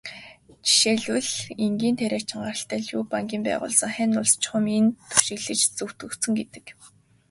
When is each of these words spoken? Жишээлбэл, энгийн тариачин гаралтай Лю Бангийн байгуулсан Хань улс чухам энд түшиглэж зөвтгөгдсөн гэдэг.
Жишээлбэл, 0.73 1.29
энгийн 1.65 1.95
тариачин 1.99 2.39
гаралтай 2.45 2.79
Лю 2.87 2.97
Бангийн 3.11 3.43
байгуулсан 3.45 3.91
Хань 3.95 4.17
улс 4.21 4.33
чухам 4.43 4.65
энд 4.77 4.93
түшиглэж 5.11 5.61
зөвтгөгдсөн 5.77 6.33
гэдэг. 6.39 6.65